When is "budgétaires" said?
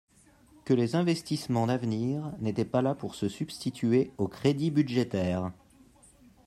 4.71-5.51